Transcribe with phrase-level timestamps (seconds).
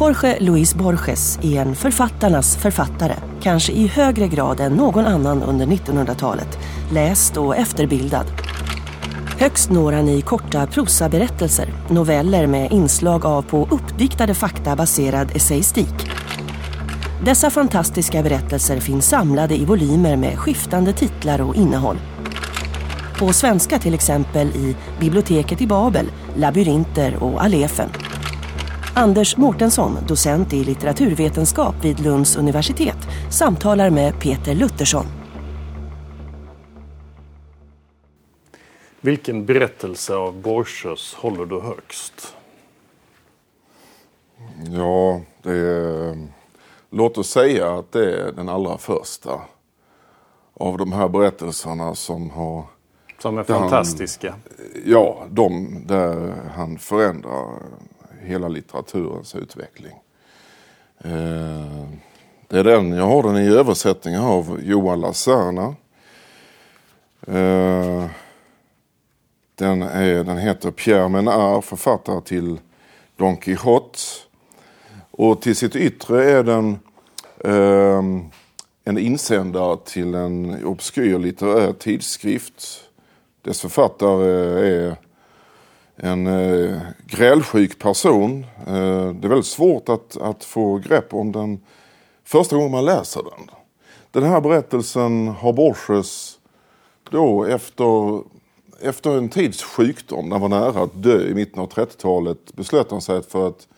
[0.00, 5.66] Jorge Luis Borges är en författarnas författare, kanske i högre grad än någon annan under
[5.66, 6.58] 1900-talet,
[6.92, 8.26] läst och efterbildad.
[9.38, 16.10] Högst når han i korta prosaberättelser, noveller med inslag av på uppdiktade fakta baserad essayistik.
[17.24, 21.98] Dessa fantastiska berättelser finns samlade i volymer med skiftande titlar och innehåll.
[23.18, 26.06] På svenska till exempel i Biblioteket i Babel,
[26.36, 27.90] Labyrinter och Alefen.
[29.00, 32.96] Anders Mårtensson, docent i litteraturvetenskap vid Lunds universitet,
[33.30, 35.06] samtalar med Peter Luttersson.
[39.00, 42.36] Vilken berättelse av Borges håller du högst?
[44.70, 46.28] Ja, det är,
[46.90, 49.40] låt oss säga att det är den allra första
[50.54, 52.64] av de här berättelserna som har...
[53.18, 54.30] Som är fantastiska?
[54.30, 54.40] Han,
[54.84, 57.62] ja, de där han förändrar
[58.22, 59.94] hela litteraturens utveckling.
[61.04, 61.88] Eh,
[62.48, 65.74] det är den, jag har den i översättning av Johan Lacerna.
[67.26, 68.06] Eh,
[69.54, 72.58] den, är, den heter Pierre Menard, författare till
[73.16, 73.98] Don Quijote.
[75.10, 76.78] Och till sitt yttre är den
[77.44, 78.02] eh,
[78.84, 82.84] en insändare till en obskyr litterär tidskrift.
[83.42, 84.28] Dess författare
[84.68, 84.96] är
[86.02, 88.46] en eh, grälsjuk person.
[88.66, 91.60] Eh, det är väldigt svårt att, att få grepp om den
[92.24, 93.50] första gången man läser den.
[94.10, 96.38] Den här berättelsen har Borges
[97.10, 98.22] då efter,
[98.80, 102.90] efter en tids sjukdom, när han var nära att dö i mitten av 30-talet, beslöt
[102.90, 103.68] han sig för att,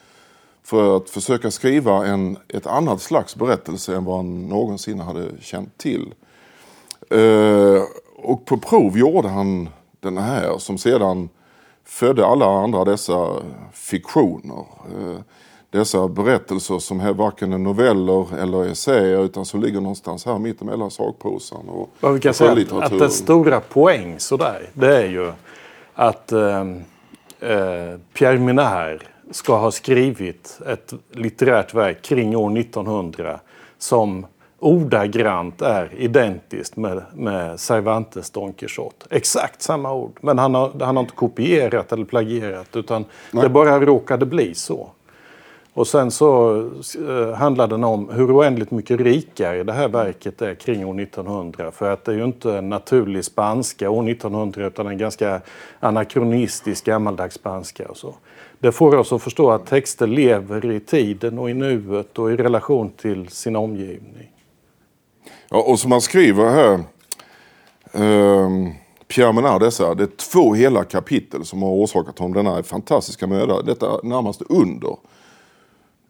[0.62, 5.78] för att försöka skriva en, ett annat slags berättelse än vad han någonsin hade känt
[5.78, 6.14] till.
[7.10, 7.82] Eh,
[8.16, 9.68] och på prov gjorde han
[10.00, 11.28] den här som sedan
[11.84, 14.64] födde alla andra dessa fiktioner.
[14.86, 15.20] Eh,
[15.70, 20.90] dessa berättelser som är varken är noveller eller essäer utan som ligger någonstans här mittemellan
[20.90, 25.32] sakprosan och Vad vi kan säga att, att den stora poäng sådär, det är ju
[25.94, 26.60] att eh,
[27.40, 33.40] eh, Pierre Minard ska ha skrivit ett litterärt verk kring år 1900
[33.78, 34.26] som
[34.62, 39.06] ordagrant är identiskt med, med Cervantes Don Quijote.
[39.10, 40.18] Exakt samma ord.
[40.20, 43.42] Men han har, han har inte kopierat eller plagierat utan Nej.
[43.42, 44.90] det bara råkade bli så.
[45.74, 46.58] Och sen så
[47.08, 51.70] eh, handlar den om hur oändligt mycket rikare det här verket är kring år 1900.
[51.70, 55.40] För att det är ju inte en naturlig spanska år 1900 utan en ganska
[55.80, 58.14] anakronistisk gammaldags spanska och så.
[58.58, 62.36] Det får oss att förstå att texter lever i tiden och i nuet och i
[62.36, 64.31] relation till sin omgivning.
[65.54, 66.72] Ja, och som han skriver här,
[67.92, 68.50] eh,
[69.08, 73.62] Pierre Menard, dessa, det är två hela kapitel som har orsakat honom denna fantastiska möda.
[73.62, 74.96] Detta närmaste under.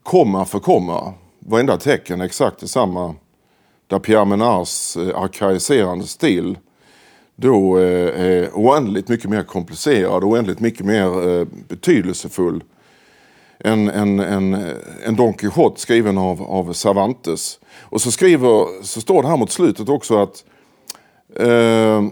[0.03, 3.15] Komma för komma, varenda tecken är exakt detsamma.
[3.87, 6.59] Där Pierre Menards eh, arkaiserande stil
[7.37, 12.63] då eh, är oändligt mycket mer komplicerad och oändligt mycket mer eh, betydelsefull
[13.65, 14.55] en, en, en,
[15.05, 17.59] en Don Quijote skriven av, av Cervantes.
[17.81, 20.45] Och så, skriver, så står det här mot slutet också att
[21.37, 22.03] eh,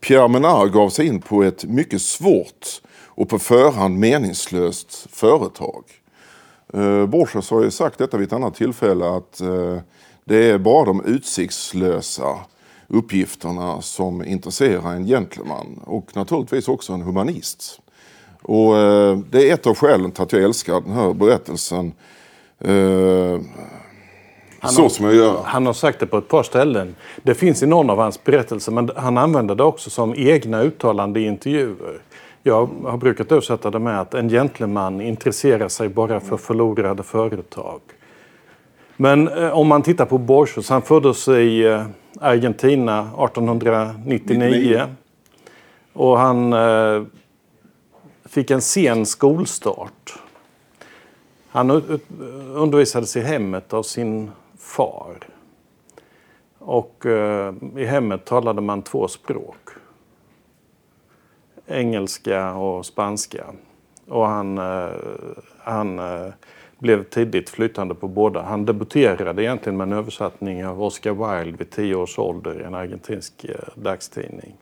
[0.00, 5.84] Pierre Menard gav sig in på ett mycket svårt och på förhand meningslöst företag.
[6.74, 9.78] Eh, Borges har ju sagt detta vid ett annat tillfälle att eh,
[10.24, 12.38] det är bara de utsiktslösa
[12.88, 17.80] uppgifterna som intresserar en gentleman och naturligtvis också en humanist.
[18.42, 21.92] Och eh, det är ett av skälen till att jag älskar den här berättelsen.
[22.58, 23.40] Eh,
[24.60, 25.42] han så har, som jag gör.
[25.44, 26.94] Han har sagt det på ett par ställen.
[27.22, 31.20] Det finns i någon av hans berättelser men han använder det också som egna uttalande
[31.20, 32.00] i intervjuer.
[32.42, 37.80] Jag har brukat översätta det med att en gentleman intresserar sig bara för förlorade företag.
[38.96, 41.84] Men eh, om man tittar på Borges, han föddes i eh,
[42.20, 43.94] Argentina 1899.
[44.04, 44.82] 99.
[45.92, 47.02] Och han eh,
[48.32, 50.18] fick en sen skolstart.
[51.48, 51.70] Han
[52.54, 55.18] undervisades i hemmet av sin far.
[56.58, 59.68] Och eh, i hemmet talade man två språk.
[61.66, 63.44] Engelska och spanska.
[64.08, 64.90] Och han, eh,
[65.58, 66.32] han eh,
[66.78, 68.42] blev tidigt flytande på båda.
[68.42, 72.74] Han debuterade egentligen med en översättning av Oscar Wilde vid tio års ålder i en
[72.74, 74.56] argentinsk eh, dagstidning.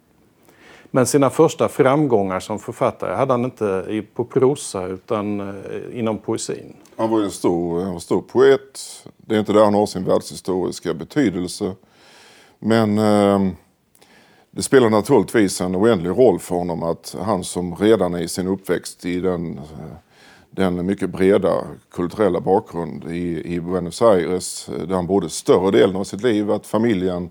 [0.91, 6.77] Men sina första framgångar som författare hade han inte på prosa utan eh, inom poesin.
[6.97, 8.81] Han var en stor, en stor poet.
[9.17, 11.73] Det är inte där han har sin världshistoriska betydelse.
[12.59, 13.53] Men eh,
[14.51, 19.05] det spelar naturligtvis en oändlig roll för honom att han som redan i sin uppväxt
[19.05, 19.97] i den, eh,
[20.51, 25.97] den mycket breda kulturella bakgrund i, i Buenos Aires eh, där han bodde större delen
[25.97, 27.31] av sitt liv, att familjen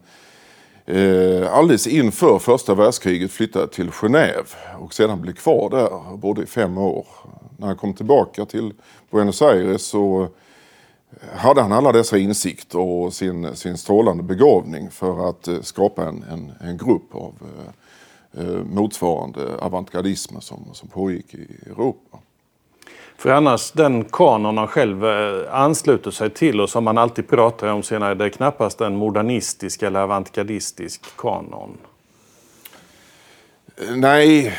[0.89, 6.45] eh, alldeles inför första världskriget flyttade till Genève och sedan blev kvar där, bodde i
[6.45, 7.07] fem år.
[7.57, 8.74] När han kom tillbaka till
[9.12, 10.21] Buenos Aires så
[11.12, 16.07] eh, hade han alla dessa insikter och sin, sin strålande begåvning för att eh, skapa
[16.07, 17.74] en, en, en grupp av eh,
[18.44, 22.18] eh motsvarande avantgardism som, som pågick i Europa.
[23.19, 27.68] För annars, den kanon han själv eh, ansluter sig till och som man alltid pratar
[27.68, 31.77] om senare, det är knappast en modernistisk eller avantgardistisk kanon.
[33.77, 34.54] Eh, nej,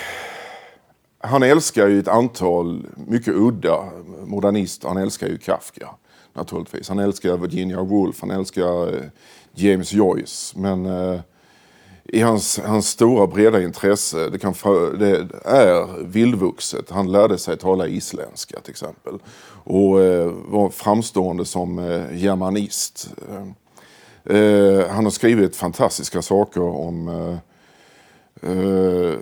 [1.19, 3.85] han älskar ju ett antal mycket udda
[4.25, 4.89] modernister.
[4.89, 5.89] Han älskar ju Kafka
[6.33, 6.89] naturligtvis.
[6.89, 9.05] Han älskar Virginia Woolf, han älskar eh,
[9.55, 10.59] James Joyce.
[10.59, 11.21] Men eh,
[12.13, 14.55] i hans, hans stora breda intresse, det, kan,
[14.99, 16.91] det är vildvuxet.
[16.91, 19.19] Han lärde sig tala isländska till exempel.
[19.65, 23.15] Och eh, var framstående som eh, germanist.
[24.25, 27.37] Eh, han har skrivit fantastiska saker om eh,
[28.51, 29.15] eh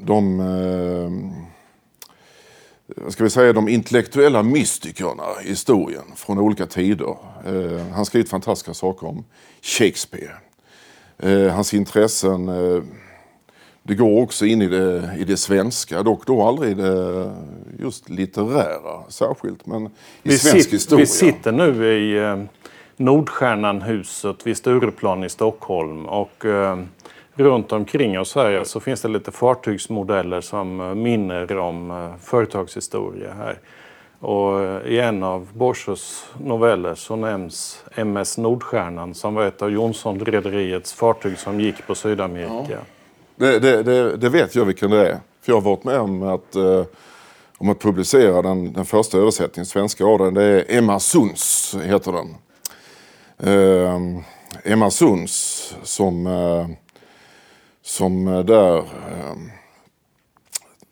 [0.00, 1.10] de eh,
[3.10, 7.16] ska vi säga, de intellektuella mystikerna i historien från olika tider.
[7.46, 9.24] Eh, han har skrivit fantastiska saker om
[9.62, 10.47] Shakespeare.
[11.18, 12.82] Eh, hans intressen eh,
[13.82, 17.32] det går också in i det, i det svenska, dock då aldrig det
[17.78, 19.90] just litterära särskilt, men i
[20.22, 21.00] vi svensk sitter, historia.
[21.00, 22.46] Vi sitter nu i
[22.96, 26.44] Nordstjärnan-huset vid Stureplan i Stockholm och
[27.38, 33.32] runt omkring oss här så finns det lite fartygsmodeller som eh, minner om eh, företagshistoria
[33.34, 33.58] här.
[34.20, 40.92] Och i en av Borsos noveller så nämns MS Nordstjärnan som var ett av Jonsson-rederiets
[40.92, 42.72] fartyg som gick på Sydamerika.
[42.72, 42.78] Ja.
[43.36, 45.18] Det, det, det, det, vet jag vilken det är.
[45.40, 46.84] För jag har varit med om att, eh,
[47.58, 50.34] om att publicera den, den första översättningen, svenska av den.
[50.34, 52.34] Det är Emma Sunds, heter den.
[53.38, 54.22] Eh,
[54.72, 56.66] Emma Sunds som eh,
[57.88, 59.36] som eh, där eh,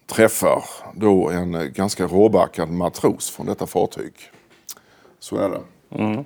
[0.07, 0.65] träffar
[0.95, 4.13] då en ganska råbackad matros från detta fartyg.
[5.19, 5.61] Så är det.
[5.99, 6.25] Mm.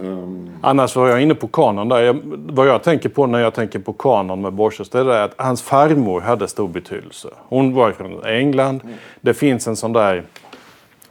[0.00, 0.50] Um...
[0.62, 2.00] Annars var jag inne på kanon där.
[2.02, 5.34] Jag, vad jag tänker på när jag tänker på kanon med Borges det är att
[5.36, 7.28] hans farmor hade stor betydelse.
[7.48, 8.80] Hon var från England.
[8.84, 8.94] Mm.
[9.20, 10.24] Det finns en sån där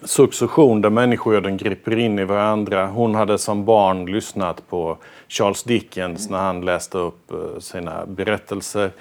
[0.03, 2.87] succession där människoöden griper in i varandra.
[2.87, 4.97] Hon hade som barn lyssnat på
[5.27, 8.91] Charles Dickens när han läste upp eh, sina berättelser.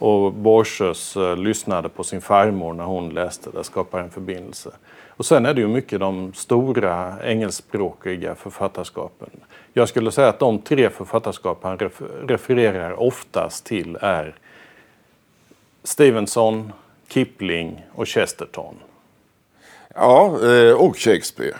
[0.00, 3.50] Och Borges eh, lyssnade på sin farmor när hon läste.
[3.50, 4.70] Det skapar en förbindelse.
[5.08, 9.30] Och sen är det ju mycket de stora engelskspråkiga författarskapen.
[9.72, 11.78] Jag skulle säga att de tre författarskap han
[12.26, 14.34] refererar oftast till är
[15.84, 16.72] Stevenson,
[17.08, 18.74] Kipling och Chesterton.
[19.94, 21.56] Ja, eh, och Shakespeare.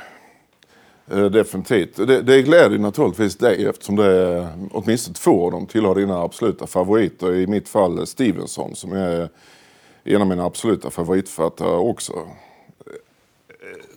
[1.13, 1.97] Eh, definitivt.
[1.97, 6.67] Det, det gläder naturligtvis dig eftersom det är åtminstone två av dem tillhör dina absoluta
[6.67, 7.35] favoriter.
[7.35, 9.29] I mitt fall Stevenson som är
[10.05, 12.13] en av mina absoluta favoritförfattare också.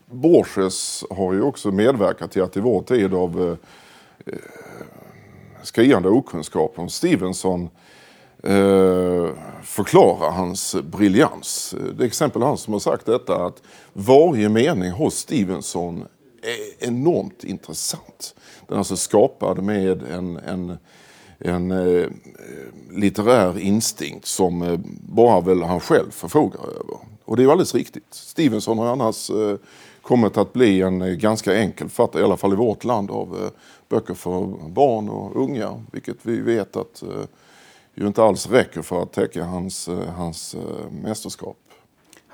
[0.06, 4.40] Borges har ju också medverkat till att i vår tid av eh, eh
[5.64, 7.70] skriande okunskap om Stevenson
[8.44, 9.30] eh,
[9.64, 11.76] förklara hans briljans.
[11.98, 13.62] Det är exempel han som har sagt detta att
[13.94, 16.06] varje mening hos Stevenson
[16.44, 18.36] är enormt intressant.
[18.68, 20.78] Den är alltså skapad med en, en,
[21.40, 22.08] en eh,
[22.92, 26.98] litterär instinkt som eh, bara väl han själv förfogar över.
[27.26, 28.14] Och det är ju alldeles riktigt.
[28.14, 29.56] Stevenson har annars eh,
[30.02, 33.38] kommit att bli en eh, ganska enkel författare, i alla fall i vårt land, av
[33.44, 33.50] eh,
[33.90, 35.84] böcker för barn och unga.
[35.92, 37.26] Vilket vi vet att eh,
[37.96, 41.58] ju inte alls räcker för att täcka hans, eh, hans eh, mästerskap.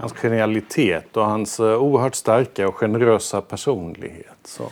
[0.01, 4.38] Hans genialitet och hans eh, oerhört starka och generösa personlighet.
[4.46, 4.63] Så.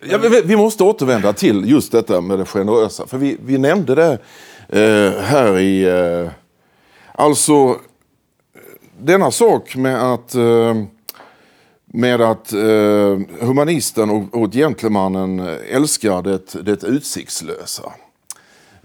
[0.00, 3.06] Ja, vi, vi, måste återvända till just detta med det generösa.
[3.06, 4.18] För vi, vi nämnde det
[4.68, 5.84] eh, här i...
[5.84, 6.30] Eh,
[7.12, 7.76] alltså,
[9.00, 10.74] denna sak med att, eh,
[11.86, 17.92] med att eh, humanisten och, och gentlemannen älskar det, det utsiktslösa.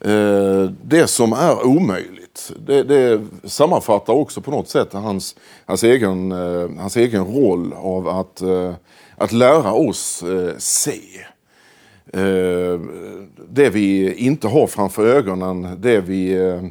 [0.02, 2.19] Eh, det som är omöjligt
[2.66, 8.08] det, det sammanfattar också på något sätt hans, hans, egen, eh, hans egen roll av
[8.08, 8.74] att, eh,
[9.16, 11.02] att lära oss eh, se.
[12.14, 12.80] Eh,
[13.50, 16.64] det vi inte har framför ögonen, det vi eh,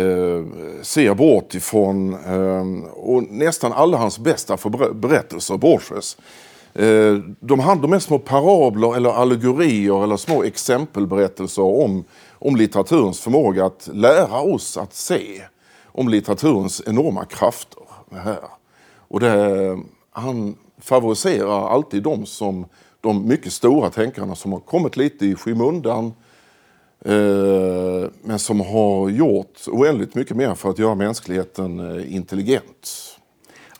[0.00, 0.44] eh,
[0.82, 2.14] ser bort ifrån.
[2.14, 4.56] Eh, och nästan alla hans bästa
[4.94, 6.16] berättelser, Borges,
[6.74, 13.64] Eh, de, handlar är små parabler eller allegorier eller små exempelberättelser om, om litteraturens förmåga
[13.64, 15.42] att lära oss att se.
[15.84, 17.82] Om litteraturens enorma krafter.
[18.12, 18.44] Här.
[19.08, 19.78] Och det,
[20.12, 22.66] han favoriserar alltid de som
[23.00, 26.12] de mycket stora tänkarna som har kommit lite i skymundan
[27.04, 33.09] eh, men som har gjort oändligt mycket mer för att göra mänskligheten eh, intelligent.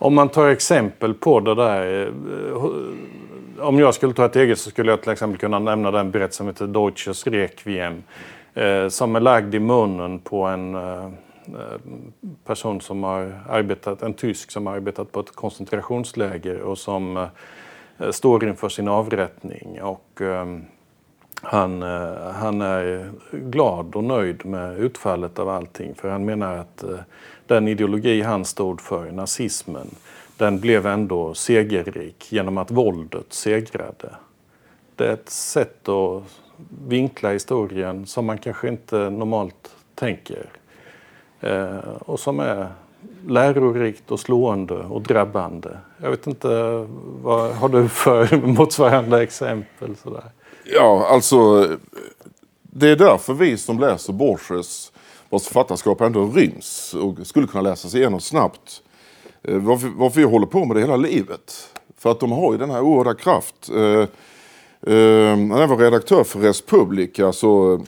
[0.01, 2.07] Om man tar exempel på det där.
[2.07, 2.65] Eh,
[3.59, 6.37] om jag skulle ta ett eget så skulle jag till exempel kunna nämna den berättelse
[6.37, 8.03] som heter Deutsches Requiem.
[8.53, 11.09] Eh, som är lagd i munnen på en eh,
[12.45, 17.27] person som har arbetat, en tysk som har arbetat på ett koncentrationsläger och som
[18.11, 19.81] står inför sin avrättning.
[19.81, 20.21] Och,
[21.43, 21.81] han,
[22.33, 26.83] han är glad och nöjd med utfallet av allting för han menar att
[27.51, 29.87] den ideologi han stod för, nazismen,
[30.37, 34.15] den blev ändå segerrik genom att våldet segrade.
[34.95, 36.23] Det är ett sätt att
[36.87, 40.45] vinkla historien som man kanske inte normalt tänker.
[41.39, 42.67] Eh, och som är
[43.27, 45.77] lärorikt och slående och drabbande.
[45.97, 46.47] Jag vet inte,
[47.23, 49.95] vad har du för motsvarande exempel?
[49.95, 50.23] Sådär?
[50.63, 51.67] Ja, alltså
[52.61, 54.90] det är därför vi som läser Borges,
[55.31, 58.81] vars författarskap ändå ryms och skulle kunna läsas igenom snabbt,
[59.43, 61.69] eh, varför, varför jag håller på med det hela livet.
[61.97, 63.69] För att de har ju den här oerhörda kraft.
[63.69, 64.01] Eh,
[64.93, 67.81] eh, när jag var redaktör för Respublica så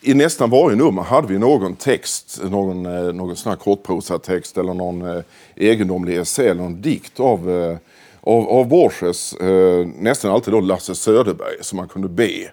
[0.00, 2.82] i nästan varje nummer hade vi någon text, någon,
[3.16, 5.22] någon sån här kortprosatext eller någon
[5.56, 7.50] egendomlig essä eller någon dikt av,
[8.20, 9.34] av, av Borges.
[9.98, 12.50] Nästan alltid då Lasse Söderberg som man kunde be.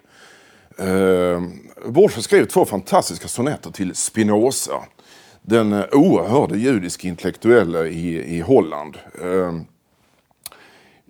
[0.78, 1.42] Eh,
[1.86, 4.82] Borges skrev två fantastiska sonetter till Spinoza.
[5.42, 8.96] Den eh, oerhörde judiske intellektuelle i, i Holland.
[9.22, 9.52] Eh,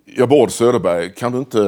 [0.05, 1.59] jag bad Söderberg, kan du inte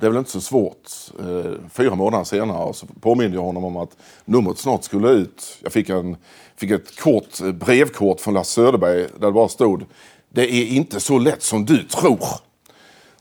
[0.00, 0.90] det är väl inte så svårt.
[1.20, 5.58] Eh, fyra månader senare så påminde jag honom om att numret snart skulle ut.
[5.62, 6.16] Jag fick, en,
[6.56, 9.84] fick ett kort eh, brevkort från Lasse Söderberg där det bara stod
[10.28, 12.26] Det är inte så lätt som du tror.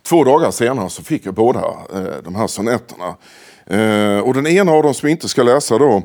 [0.01, 1.59] Två dagar senare så fick jag båda
[1.93, 3.15] eh, de här sonetterna.
[3.69, 5.95] Eh, och den ena av dem som vi inte ska läsa då,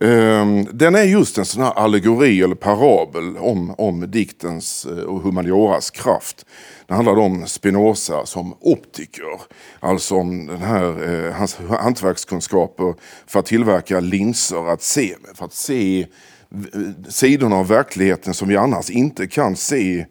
[0.00, 5.20] eh, den är just en sån här allegori eller parabel om, om diktens eh, och
[5.20, 6.46] humanioras kraft.
[6.86, 9.40] Det handlar om Spinoza som optiker,
[9.80, 12.94] alltså om den här, eh, hans hantverkskunskaper
[13.26, 18.48] för att tillverka linser att se med, för att se eh, sidorna av verkligheten som
[18.48, 20.06] vi annars inte kan se,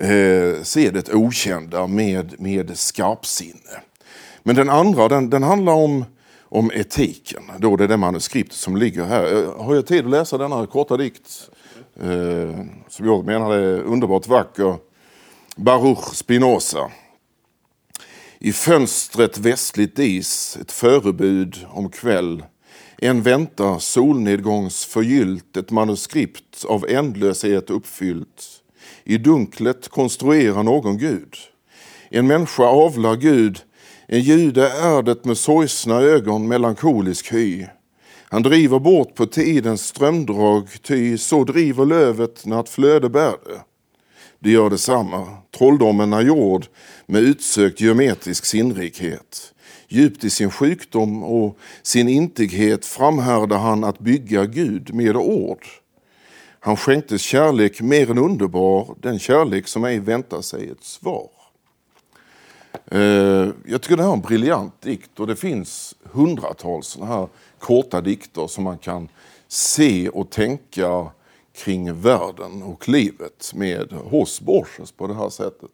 [0.00, 3.80] eh, se det okända med, med skarpsinne.
[4.42, 6.04] Men den andra, den, den handlar om
[6.50, 7.42] om etiken.
[7.58, 9.42] Då det är det manuskriptet som ligger här.
[9.42, 11.50] Eh, har jag tid att läsa denna korta dikt?
[12.02, 14.76] Eh, som jag menar är underbart vacker.
[15.56, 16.90] Baruch Spinoza.
[18.38, 22.44] I fönstret västligt dis, ett förebud om kväll.
[22.98, 28.62] En väntar solnedgångsförgyllt, ett manuskript av ändlöshet uppfyllt.
[29.04, 31.34] I dunklet konstruerar någon Gud.
[32.10, 33.60] En människa avlar Gud
[34.12, 37.66] en jude är det med sorgsna ögon melankolisk hy.
[38.28, 43.60] Han driver bort på tidens strömdrag, ty så driver lövet när ett flöde bär det.
[44.38, 45.26] Det gör detsamma.
[45.58, 46.66] Trolldomen är jord
[47.06, 49.54] med utsökt geometrisk sinnrikhet.
[49.88, 55.66] Djupt i sin sjukdom och sin intighet framhärdar han att bygga Gud med ord.
[56.60, 61.39] Han skänktes kärlek mer än underbar, den kärlek som ej väntar sig ett svar.
[62.86, 67.28] Eh, jag tycker det här är en briljant dikt och det finns hundratals sådana här
[67.58, 69.08] korta dikter som man kan
[69.48, 71.06] se och tänka
[71.64, 75.70] kring världen och livet med hos Borges på det här sättet.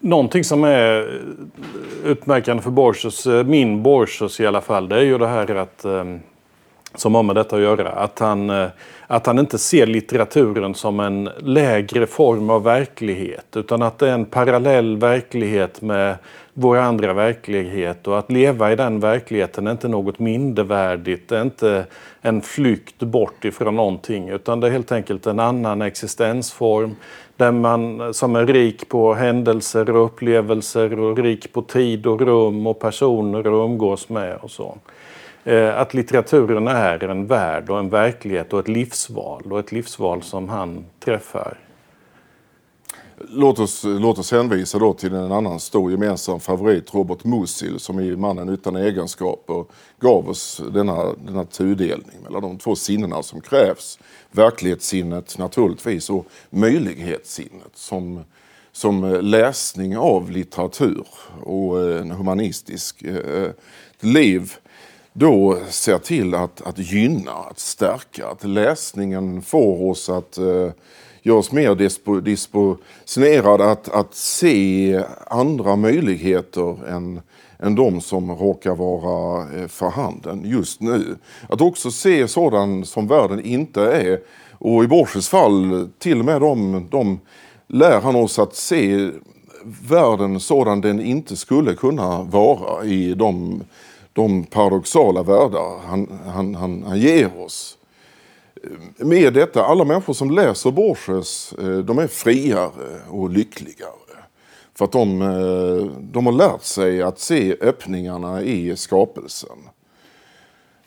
[0.00, 1.22] Någonting som är
[2.04, 5.84] utmärkande för Borges, eh, min Borges i alla fall, det är ju det här att
[5.84, 6.04] eh,
[6.96, 7.88] som har med detta att göra.
[7.88, 8.68] Att han, eh,
[9.06, 14.14] att han inte ser litteraturen som en lägre form av verklighet utan att det är
[14.14, 16.16] en parallell verklighet med
[16.58, 21.28] vår andra verklighet och att leva i den verkligheten är inte något mindervärdigt.
[21.28, 21.86] Det är inte
[22.20, 26.96] en flykt bort ifrån någonting utan det är helt enkelt en annan existensform
[27.36, 32.66] där man, som är rik på händelser och upplevelser och rik på tid och rum
[32.66, 34.78] och personer att umgås med och så.
[35.46, 40.22] Eh, att litteraturen är en värld och en verklighet och ett livsval och ett livsval
[40.22, 41.58] som han träffar.
[43.18, 48.00] Låt oss, låt oss hänvisa då till en annan stor gemensam favorit, Robert Musil, som
[48.00, 49.64] i Mannen utan egenskaper
[50.00, 53.98] gav oss denna, denna tudelning mellan de två sinnena som krävs.
[54.30, 58.24] Verklighetssinnet naturligtvis och möjlighetssinnet som,
[58.72, 61.06] som eh, läsning av litteratur
[61.42, 63.50] och eh, en humanistisk eh, eh
[64.00, 64.52] liv
[65.18, 70.70] då ser till att, att gynna, att stärka, att läsningen får oss att eh,
[71.22, 77.20] göra oss mer dispo, disponerade att, att se andra möjligheter än,
[77.58, 81.16] än de som råkar vara eh, för handen just nu.
[81.48, 84.20] Att också se sådant som världen inte är.
[84.52, 87.20] Och i Borges fall, till och med de, de
[87.66, 89.10] lär han oss att se
[89.88, 93.62] världen sådan den inte skulle kunna vara i de
[94.16, 97.78] de paradoxala världar han, han, han, han ger oss.
[98.96, 103.90] Med detta, alla människor som läser Borges, eh, de är friare och lyckligare.
[104.74, 109.58] För att de, eh, de har lärt sig att se öppningarna i skapelsen.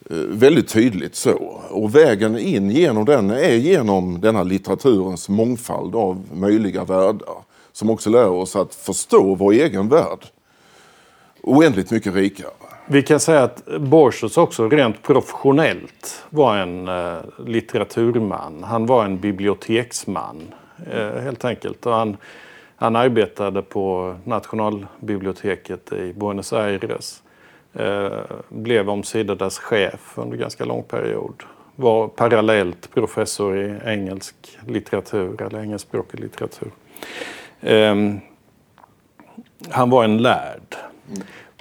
[0.09, 1.61] Eh, väldigt tydligt så.
[1.69, 7.35] Och vägen in genom den är genom denna litteraturens mångfald av möjliga världar.
[7.71, 10.25] Som också lär oss att förstå vår egen värld
[11.41, 12.49] oändligt mycket rikare.
[12.91, 18.63] Vi kan säga att Borges också rent professionellt var en eh, litteraturman.
[18.63, 20.53] Han var en biblioteksman
[20.91, 21.85] eh, helt enkelt.
[21.85, 22.17] Och han,
[22.75, 27.23] han arbetade på nationalbiblioteket i Buenos Aires.
[27.73, 31.43] Eh, blev omsider dess chef under ganska lång period.
[31.75, 34.35] Var parallellt professor i engelsk
[34.67, 36.71] litteratur eller engelskspråkig litteratur.
[37.61, 38.19] Ehm,
[39.69, 40.58] han var en lärd.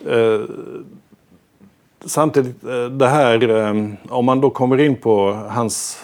[0.04, 0.84] Mm
[2.04, 3.74] samtidigt, eh, det här, eh,
[4.08, 6.00] om man då kommer in på hans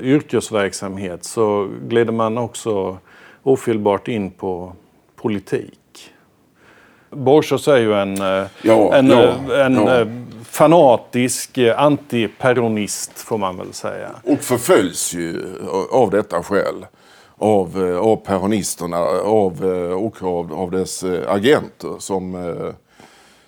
[0.00, 2.98] yrkesverksamhet så glider man också
[3.42, 4.72] ofelbart in på
[5.16, 5.78] politik.
[7.10, 8.16] Borsos är ju en,
[8.62, 10.06] ja, en, ja, en ja.
[10.44, 14.10] fanatisk antiperonist får man väl säga.
[14.24, 15.44] Och förföljs ju
[15.90, 16.86] av detta skäl.
[17.38, 19.64] Av, av peronisterna av,
[20.04, 22.34] och av, av dess agenter som,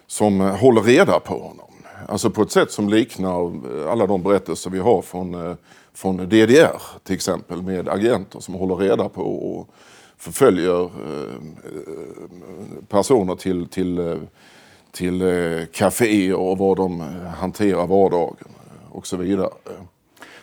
[0.09, 1.67] som eh, håller reda på honom.
[2.09, 5.55] Alltså på ett sätt som liknar eh, alla de berättelser vi har från, eh,
[5.95, 9.69] från DDR till exempel med agenter som håller reda på och
[10.17, 10.91] förföljer
[12.89, 14.21] personer till, till,
[14.93, 15.23] till
[15.73, 17.01] kaféer och vad de
[17.39, 18.49] hanterar vardagen
[18.91, 19.51] och så vidare.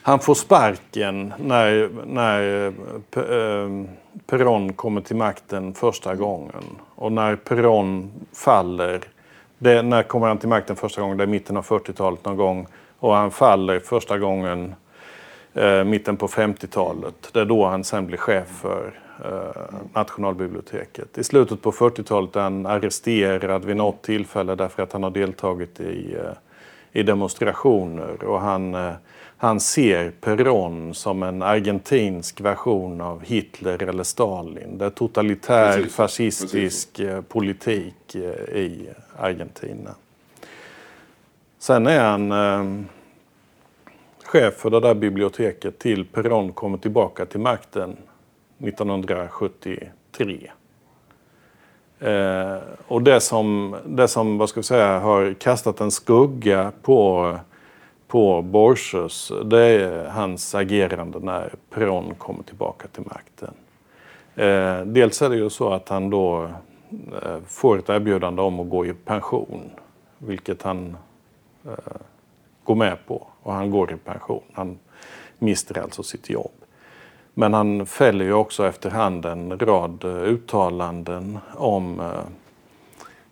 [0.02, 2.74] Han får sparken när, när
[4.28, 6.64] Peron kommer till makten första gången.
[6.96, 9.02] Och när Peron faller
[9.58, 11.18] det, när kommer han till makten första gången?
[11.18, 12.68] Det är mitten av 40-talet någon gång.
[13.00, 14.76] Och han faller första gången
[15.54, 17.30] eh, mitten på 50-talet.
[17.34, 21.18] Det är då han sen blir chef för eh, Nationalbiblioteket.
[21.18, 25.80] I slutet på 40-talet är han arresterad vid något tillfälle därför att han har deltagit
[25.80, 28.24] i, eh, i demonstrationer.
[28.24, 28.94] Och han, eh,
[29.46, 34.78] han ser Perón som en argentinsk version av Hitler eller Stalin.
[34.78, 35.96] Det är totalitär Precis.
[35.96, 37.00] fascistisk Precis.
[37.00, 39.96] Eh, politik eh, i Argentina.
[41.60, 42.86] Sen är han eh,
[44.24, 47.98] chef för det där biblioteket till Perón kommer tillbaka till makten
[48.60, 50.52] 1973.
[52.00, 57.32] Eh, och det som, det som vad ska vi säga, har kastat en skugga på,
[58.16, 63.54] på Borges det är hans agerande när Peron kommer tillbaka till makten.
[64.36, 66.50] Eh, dels är det ju så att han då
[67.24, 69.70] Eh, får ett erbjudande om att gå i pension.
[70.18, 70.98] Vilket han
[71.66, 71.72] eh,
[72.64, 73.28] går med på.
[73.44, 74.44] Och han går i pension.
[74.54, 74.80] Han
[75.40, 76.52] mister alltså sitt jobb.
[77.34, 82.06] Men han fäller ju också efterhand en rad eh, uttalanden om eh,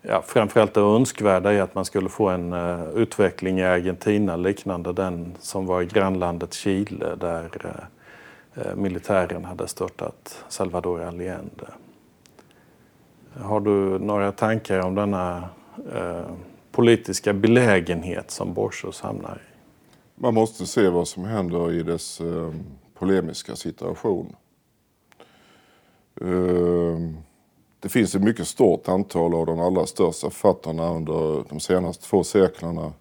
[0.03, 4.93] ja, framförallt det önskvärda i att man skulle få en uh, utveckling i Argentina liknande
[4.93, 11.67] den som var i grannlandet Chile där uh, militären hade störtat Salvador Allende.
[13.41, 15.49] Har du några tankar om denna
[15.93, 16.31] eh,
[16.71, 19.55] politiska belägenhet som Borsos hamnar i?
[20.15, 22.53] Man måste se vad som händer i dess eh,
[22.93, 24.35] polemiska situation.
[27.83, 32.23] Det finns ett mycket stort antal av de allra största författarna under de senaste två
[32.23, 32.93] seklerna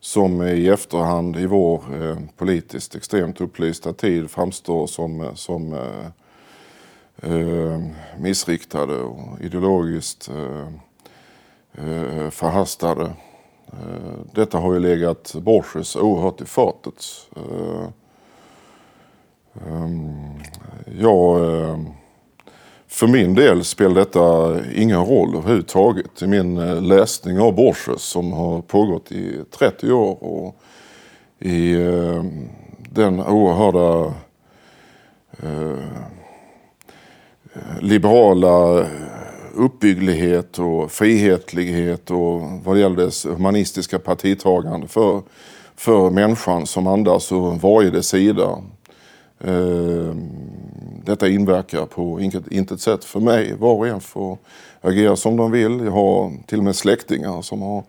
[0.00, 6.06] som i efterhand i vår eh, politiskt extremt upplysta tid framstår som, eh, som eh,
[7.32, 7.80] eh,
[8.18, 10.68] missriktade och ideologiskt eh,
[11.84, 13.04] eh, förhastade.
[13.72, 17.04] Eh, detta har ju legat Borges oerhört i fatet.
[17.36, 17.88] Eh,
[19.66, 20.40] ehm,
[20.98, 21.38] ja,
[22.88, 28.32] för min del spelar detta ingen roll överhuvudtaget i min eh, läsning av Borges som
[28.32, 30.56] har pågått i 30 år och
[31.38, 32.24] i eh,
[32.90, 34.14] den oerhörda
[35.42, 35.76] eh,
[37.80, 38.86] liberala
[39.54, 45.22] uppbygglighet och frihetlighet och vad det gäller dess humanistiska partitagande för,
[45.76, 48.58] för människan som andas ur varje dess sida.
[49.40, 50.30] Ehm,
[51.04, 53.54] detta inverkar på intet, intet sätt för mig.
[53.58, 54.38] Var och en får
[54.80, 55.80] agera som de vill.
[55.80, 57.84] Jag har till och med släktingar som har,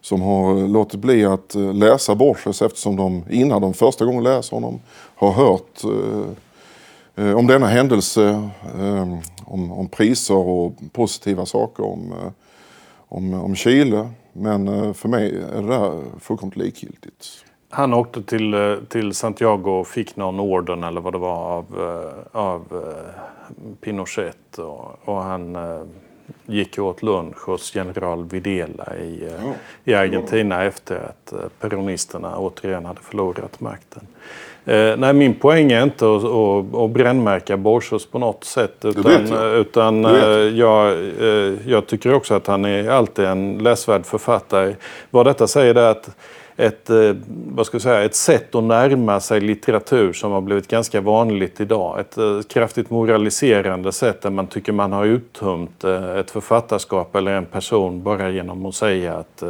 [0.00, 4.56] som har låtit bli att eh, läsa Borges eftersom de innan de första gången läser
[4.56, 4.80] honom
[5.14, 12.12] har hört eh, eh om denna händelse, eh, om, om priser och positiva saker om,
[12.12, 12.32] eh,
[13.08, 14.10] om, om Chile.
[14.32, 17.44] Men för mig är det där fullkomligt likgiltigt.
[17.74, 21.64] Han åkte till, till Santiago och fick någon orden eller vad det var av,
[22.32, 22.84] av
[23.80, 24.58] Pinochet.
[24.58, 25.56] Och, och han
[26.46, 29.52] gick åt lunch hos general Videla i, ja.
[29.84, 34.06] i Argentina efter att peronisterna återigen hade förlorat makten.
[34.64, 38.84] Eh, nej, min poäng är inte att, att, att brännmärka Borsos på något sätt.
[38.84, 39.54] Utan, jag.
[39.54, 44.74] utan eh, jag, eh, jag tycker också att han är alltid en läsvärd författare.
[45.10, 46.16] Vad detta säger är att
[46.66, 47.16] ett, eh,
[47.48, 51.60] vad ska jag säga, ett sätt att närma sig litteratur som har blivit ganska vanligt
[51.60, 52.00] idag.
[52.00, 57.46] Ett eh, kraftigt moraliserande sätt där man tycker man har uttömt ett författarskap eller en
[57.46, 59.42] person bara genom att säga att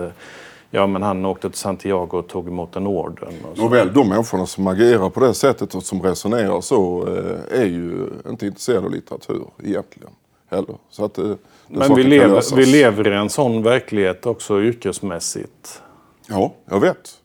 [0.74, 3.32] Ja, men han åkte till Santiago och tog emot en orden.
[3.54, 8.08] Nåväl, de människorna som agerar på det sättet och som resonerar så eh, är ju
[8.28, 10.10] inte intresserade av litteratur egentligen.
[10.50, 10.74] Heller.
[10.90, 11.32] Så att, eh,
[11.68, 15.82] men vi lever, vi lever i en sån verklighet också yrkesmässigt.
[16.26, 17.18] Ja, jag vet.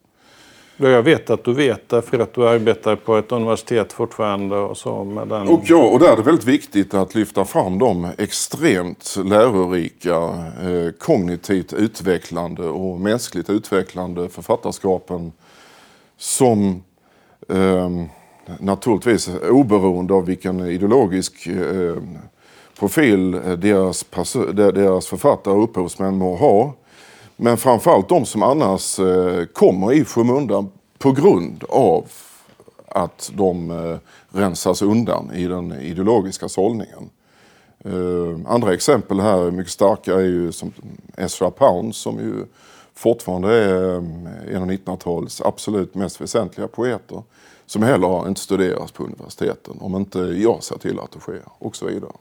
[0.79, 5.03] Jag vet att du vet därför att du arbetar på ett universitet fortfarande och så
[5.03, 5.47] med den...
[5.47, 10.91] Och ja, och där är det väldigt viktigt att lyfta fram de extremt lärorika, eh,
[10.99, 15.31] kognitivt utvecklande och mänskligt utvecklande författarskapen
[16.17, 16.83] som
[17.49, 17.89] eh,
[18.59, 21.95] naturligtvis oberoende av vilken ideologisk eh,
[22.79, 24.05] profil deras,
[24.53, 26.73] deras författare och upphovsmän må ha
[27.37, 32.05] men framförallt de som annars eh, kommer i skymundan på grund av
[32.87, 33.97] att de eh,
[34.29, 37.09] rensas undan i den ideologiska sållningen.
[37.85, 40.73] Eh, andra exempel här mycket starka är ju som
[41.17, 42.45] Ezra Pound som ju
[42.93, 43.95] fortfarande är
[44.53, 47.23] en av 1900-talets absolut mest väsentliga poeter.
[47.65, 51.75] Som heller inte studeras på universiteten om inte jag ser till att det sker och
[51.75, 52.11] så vidare.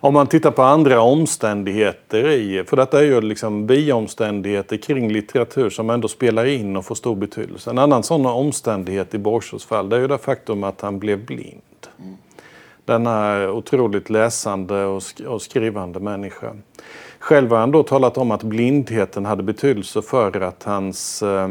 [0.00, 5.70] Om man tittar på andra omständigheter i, för detta är ju liksom biomständigheter kring litteratur
[5.70, 7.70] som ändå spelar in och får stor betydelse.
[7.70, 11.26] En annan sån omständighet i Borsos fall det är ju det faktum att han blev
[11.26, 11.62] blind.
[11.98, 12.16] Mm.
[12.84, 16.56] Denna otroligt läsande och, sk och skrivande människa.
[17.18, 21.48] Själv har han då talat om att blindheten hade betydelse för att hans, eh,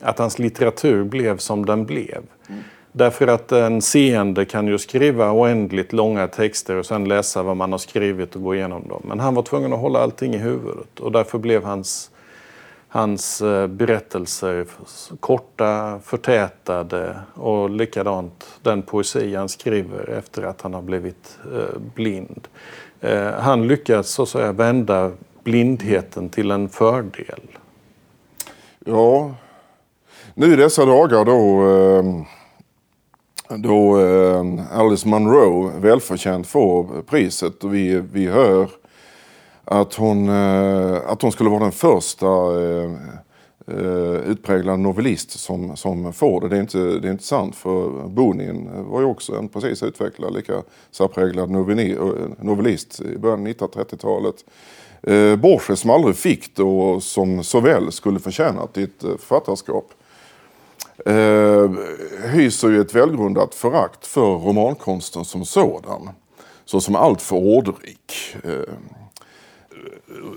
[0.00, 2.22] att hans litteratur blev som den blev.
[2.48, 2.62] Mm.
[2.98, 7.72] Därför att en seende kan ju skriva oändligt långa texter och sen läsa vad man
[7.72, 9.02] har skrivit och gå igenom dem.
[9.04, 12.10] Men han var tvungen att hålla allting i huvudet och därför blev hans,
[12.88, 14.66] hans eh, berättelser
[15.20, 22.48] korta, förtätade och likadant den poesi han skriver efter att han har blivit eh, blind.
[23.00, 25.10] Eh, han lyckas så att säga vända
[25.44, 27.58] blindheten till en fördel.
[28.84, 29.34] Ja,
[30.34, 32.34] nu i dessa dagar då
[33.56, 38.68] då eh, Alice Munro välförtjänt får priset och vi, vi hör
[39.64, 42.92] att hon, eh, att hon skulle vara den första eh,
[43.66, 46.48] eh utpräglad novellist som, som får det.
[46.48, 50.34] Det är, inte, det är inte sant för Bonin var ju också en precis utvecklad
[50.34, 51.56] lika särpräglad eh,
[52.40, 54.44] novellist i början av 1930-talet.
[55.02, 59.90] Eh, Borges som aldrig fick det och som så väl skulle förtjänat ett eh, författarskap
[61.06, 61.70] eh,
[62.30, 66.10] hyser ju ett välgrundat förakt för romankonsten som sådan.
[66.64, 68.36] Såsom alltför ordrik.
[68.44, 68.74] Eh,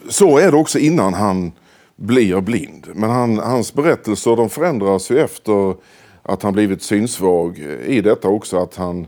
[0.10, 1.52] så är det också innan han
[1.96, 2.88] blir blind.
[2.94, 5.76] Men han, hans berättelser de förändras ju efter
[6.24, 7.58] att han blivit synsvag.
[7.86, 9.08] I detta också att han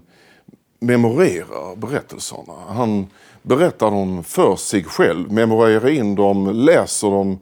[0.79, 2.53] memorerar berättelserna.
[2.67, 3.07] Han
[3.41, 7.39] berättar dem för sig själv, memorerar in dem, läser dem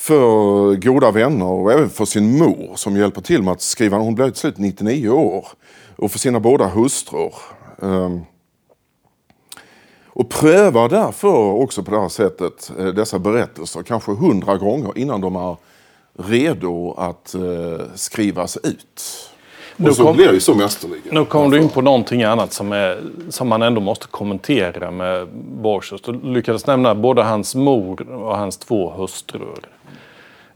[0.00, 3.96] för goda vänner och även för sin mor som hjälper till med att skriva.
[3.96, 5.48] Hon blev till slut 99 år.
[5.96, 7.34] Och för sina båda hustrur.
[7.78, 8.24] Um,
[10.08, 15.20] Och prövar därför också på det här sättet eh, dessa berättelser kanske hundra gånger innan
[15.20, 15.56] de är
[16.18, 19.30] redo att eh, skrivas ut.
[19.88, 21.14] Och så kom, blir det ju så mästerligen.
[21.14, 25.28] Nu kom du in på någonting annat som, är, som man ändå måste kommentera med
[25.62, 26.02] Borges.
[26.02, 29.68] Du lyckades nämna både hans mor och hans två hustrur.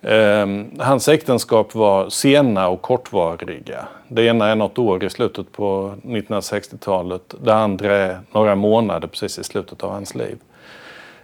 [0.05, 0.47] Eh,
[0.79, 3.89] hans äktenskap var sena och kortvariga.
[4.09, 7.35] Det ena är något år i slutet på 1960-talet.
[7.43, 10.39] Det andra är några månader precis i slutet av hans liv.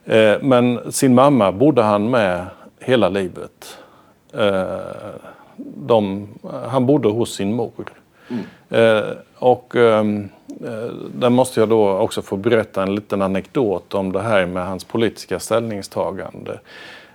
[0.04, 2.46] Eh, men sin mamma bodde han med
[2.80, 3.78] hela livet.
[4.32, 4.78] Eh,
[5.56, 6.28] de,
[6.68, 7.92] han bodde hos sin mor.
[8.28, 8.44] Mm.
[9.38, 10.28] Och ehm,
[10.64, 14.66] eh, där måste jag då också få berätta en liten anekdot om det här med
[14.66, 16.58] hans politiska ställningstagande.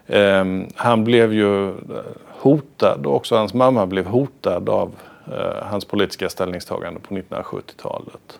[0.07, 1.75] Eh, han blev ju eh,
[2.27, 4.91] hotad och också hans mamma blev hotad av
[5.27, 8.39] eh, hans politiska ställningstagande på 1970-talet.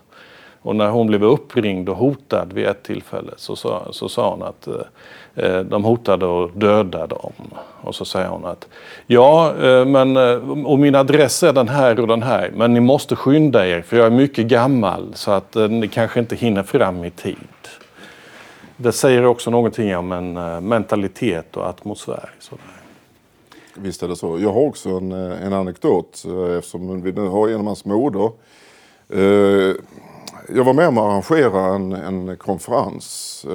[0.66, 4.42] Och när hon blev uppringd och hotad vid ett tillfälle så sa, så sa hon
[4.42, 7.32] att eh, eh de hotade att döda dem.
[7.80, 8.68] Och så säger hon att
[9.06, 12.80] ja, eh, men, eh, och min adress är den här och den här, men ni
[12.80, 16.62] måste skynda er för jag är mycket gammal så att eh, ni kanske inte hinner
[16.62, 17.36] fram i tid.
[18.76, 22.30] Det säger också någonting om en eh, mentalitet och atmosfär.
[22.38, 22.64] Sådär.
[23.74, 24.38] Visst är det så.
[24.38, 28.30] Jag har också en, eh, en anekdot eh, eftersom vi nu har genom hans moder
[30.48, 33.46] jag var med om att arrangera en, en konferens,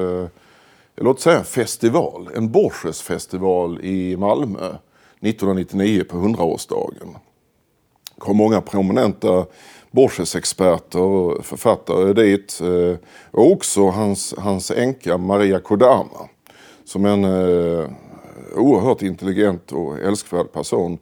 [0.96, 4.76] låt säga en festival, en Borges-festival i Malmö
[5.22, 7.16] 1999 på 100-årsdagen.
[8.18, 9.46] Kom många prominenta
[9.92, 12.62] Borges-experter och författare dit.
[12.62, 12.98] Eh,
[13.32, 16.30] och också hans, hans änka Maria Kodama
[16.86, 17.90] som en eh,
[18.56, 20.98] oerhört intelligent och älskvärd person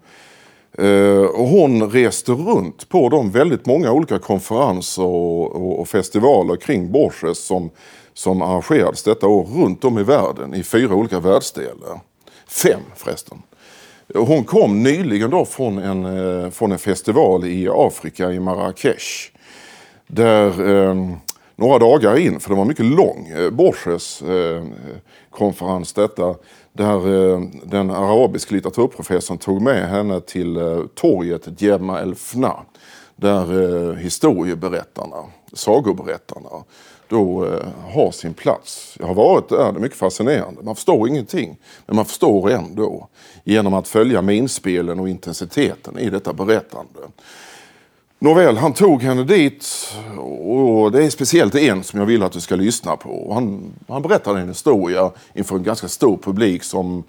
[0.77, 6.91] eh, och hon reste runt på de väldigt många olika konferenser och, och, festivaler kring
[6.91, 7.69] Borges som,
[8.13, 11.99] som arrangerades detta år runt om i världen i fyra olika världsdelar.
[12.47, 13.41] Fem förresten.
[14.13, 19.31] Hon kom nyligen då från en, eh, från en festival i Afrika, i Marrakesh.
[20.07, 20.95] Där eh,
[21.55, 24.63] några dagar in, för det var mycket lång, eh, Borges eh,
[25.29, 26.35] konferens detta,
[26.73, 32.55] där eh, den arabisk litteraturprofessorn tog med henne till eh, torget Djemma el Fna.
[33.15, 33.41] Där
[33.89, 36.49] eh, historieberättarna, sagoberättarna,
[37.09, 38.95] då eh, har sin plats.
[38.99, 40.63] Jag har varit där, det är mycket fascinerande.
[40.63, 43.07] Man förstår ingenting, men man förstår ändå
[43.43, 46.99] genom att följa minspelen och intensiteten i detta berättande.
[48.19, 49.65] Nåväl, han tog henne dit
[50.17, 53.33] och det är speciellt en som jag vill att du ska lyssna på.
[53.33, 57.03] Han, han berättade en historia inför en ganska stor publik som,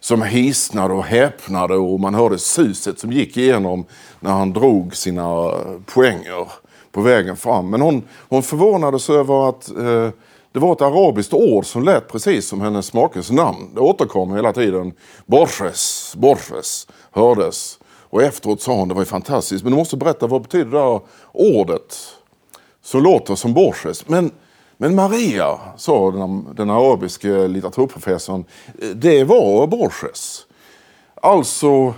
[0.00, 3.84] som hisnade och häpnade och man hörde suset som gick igenom
[4.20, 5.54] när han drog sina
[5.86, 6.48] poänger
[6.98, 7.70] på vägen fram.
[7.70, 10.10] Men hon, hon förvånades över att eh,
[10.52, 13.70] det var ett arabiskt ord som lät precis som hennes makes namn.
[13.74, 14.92] Det återkom hela tiden.
[15.26, 17.78] Borges, Borges hördes.
[18.10, 20.78] Och efteråt sa hon, det var ju fantastiskt, men du måste berätta vad betyder det
[20.78, 21.00] här
[21.32, 21.96] ordet
[22.82, 24.08] som låter som Borges?
[24.08, 24.30] Men,
[24.76, 28.44] men Maria, sa den, den arabiske litteraturprofessorn,
[28.94, 30.46] det var Borges.
[31.14, 31.94] Alltså,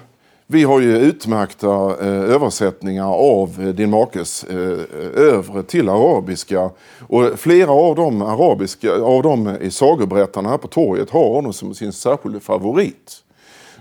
[0.52, 1.66] vi har ju utmärkta
[2.00, 4.78] eh, översättningar av eh, din makes eh,
[5.14, 6.70] övre till arabiska.
[7.08, 11.92] Och flera av de arabiska, av de sagoberättarna här på torget har honom som sin
[11.92, 13.16] särskilda favorit.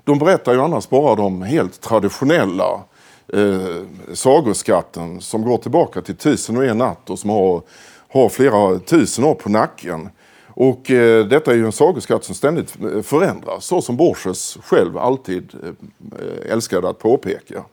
[0.03, 2.81] De berättar ju annars bara de helt traditionella
[3.33, 7.61] eh, sagoskatten som går tillbaka till tusen och en natt och som har,
[8.09, 10.09] har flera tusen år på nacken.
[10.59, 14.97] Och eh, detta är ju en sagoskatt som ständigt eh, förändras, så som Borges själv
[14.97, 17.63] alltid eh, älskade att påpeka.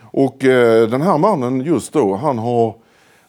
[0.00, 2.74] Och eh, den här mannen just då, han har,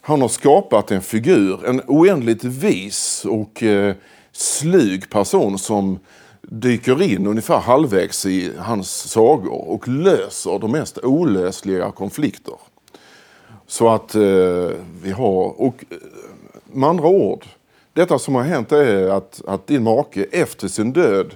[0.01, 3.95] han har skapat en figur, en oändligt vis och eh,
[4.31, 5.99] slug person som
[6.41, 12.55] dyker in ungefär halvvägs i hans sagor och löser de mest olösliga konflikter.
[13.67, 14.69] Så att eh,
[15.03, 15.97] vi har, och eh,
[16.65, 17.45] med andra ord,
[17.93, 21.35] detta som har hänt är att, att din make efter sin död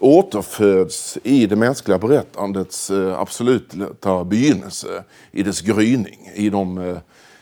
[0.00, 6.98] återföds i det mänskliga berättandets eh, absoluta begynnelse, i dess gryning, i de eh,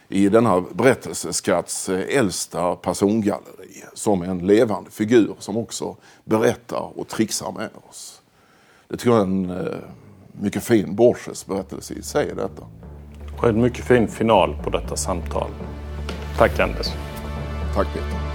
[0.08, 7.52] i denna berättelseskatts eh, äldsta persongalleri som en levande figur som också berättar och trixar
[7.52, 8.22] med oss.
[8.88, 9.70] Det tycker jag är en
[10.32, 12.66] mycket fin Borges berättelse i sig detta.
[13.38, 15.50] Och en mycket fin final på detta samtal.
[16.38, 16.86] Tack Anders.
[17.74, 18.34] Tack Peter.